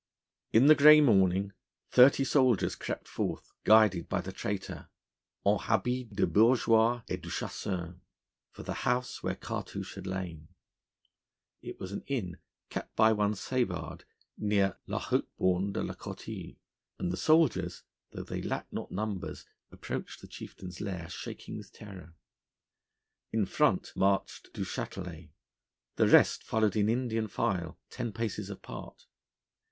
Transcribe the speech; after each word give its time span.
In 0.51 0.65
the 0.65 0.73
grey 0.73 0.99
morning 0.99 1.51
thirty 1.91 2.23
soldiers 2.23 2.75
crept 2.75 3.07
forth 3.07 3.51
guided 3.63 4.09
by 4.09 4.19
the 4.19 4.31
traitor, 4.31 4.89
'en 5.45 5.59
habits 5.59 6.09
de 6.15 6.25
bourgeois 6.25 7.03
et 7.07 7.21
de 7.21 7.29
chasseur,' 7.29 8.01
for 8.49 8.63
the 8.63 8.73
house 8.81 9.21
where 9.21 9.35
Cartouche 9.35 9.93
had 9.93 10.07
lain. 10.07 10.47
It 11.61 11.79
was 11.79 11.91
an 11.91 12.03
inn, 12.07 12.39
kept 12.71 12.95
by 12.95 13.11
one 13.13 13.35
Savard, 13.35 14.05
near 14.39 14.75
la 14.87 14.97
Haulte 14.97 15.27
Borne 15.37 15.71
de 15.71 15.83
la 15.83 15.93
Courtille; 15.93 16.57
and 16.97 17.11
the 17.11 17.15
soldiers, 17.15 17.83
though 18.11 18.23
they 18.23 18.41
lacked 18.41 18.73
not 18.73 18.91
numbers, 18.91 19.45
approached 19.71 20.19
the 20.21 20.27
chieftain's 20.27 20.81
lair 20.81 21.09
shaking 21.09 21.55
with 21.57 21.71
terror. 21.71 22.15
In 23.31 23.45
front 23.45 23.95
marched 23.95 24.51
Du 24.51 24.63
Châtelet; 24.63 25.29
the 25.97 26.07
rest 26.07 26.41
followed 26.43 26.75
in 26.75 26.89
Indian 26.89 27.27
file, 27.27 27.77
ten 27.91 28.11
paces 28.11 28.49
apart. 28.49 29.05